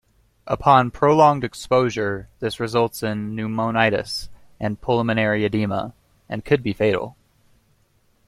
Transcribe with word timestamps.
Upon 0.47 0.89
prolonged 0.89 1.43
exposure, 1.43 2.27
this 2.39 2.59
results 2.59 3.03
in 3.03 3.35
pneumonitis 3.35 4.29
and 4.59 4.81
pulmonary 4.81 5.45
edema, 5.45 5.93
and 6.27 6.43
could 6.43 6.63
be 6.63 6.73
fatal. 6.73 7.15